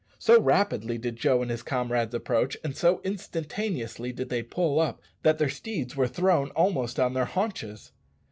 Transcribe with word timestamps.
So 0.17 0.41
rapidly 0.41 0.97
did 0.97 1.17
Joe 1.17 1.43
and 1.43 1.51
his 1.51 1.61
comrades 1.61 2.15
approach, 2.15 2.57
and 2.63 2.75
so 2.75 3.01
instantaneously 3.03 4.11
did 4.11 4.29
they 4.29 4.41
pull 4.41 4.79
up, 4.79 4.99
that 5.21 5.37
their 5.37 5.47
steeds 5.47 5.95
were 5.95 6.07
thrown 6.07 6.49
almost 6.55 6.99
on 6.99 7.13
their 7.13 7.25
haunches. 7.25 7.91